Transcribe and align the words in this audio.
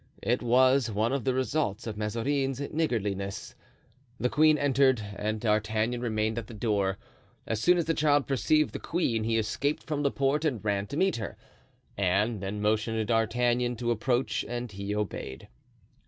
It 0.23 0.41
was 0.41 0.89
one 0.91 1.13
of 1.13 1.25
the 1.25 1.33
results 1.35 1.85
of 1.85 1.95
Mazarin's 1.95 2.59
niggardliness. 2.59 3.53
The 4.19 4.31
queen 4.31 4.57
entered 4.57 4.99
and 5.15 5.39
D'Artagnan 5.39 6.01
remained 6.01 6.39
at 6.39 6.47
the 6.47 6.55
door. 6.55 6.97
As 7.45 7.61
soon 7.61 7.77
as 7.77 7.85
the 7.85 7.93
child 7.93 8.25
perceived 8.25 8.73
the 8.73 8.79
queen 8.79 9.25
he 9.25 9.37
escaped 9.37 9.83
from 9.83 10.01
Laporte 10.01 10.43
and 10.45 10.65
ran 10.65 10.87
to 10.87 10.97
meet 10.97 11.17
her. 11.17 11.37
Anne 11.99 12.39
then 12.39 12.63
motioned 12.63 12.97
to 12.97 13.05
D'Artagnan 13.05 13.75
to 13.75 13.91
approach, 13.91 14.43
and 14.47 14.71
he 14.71 14.95
obeyed. 14.95 15.47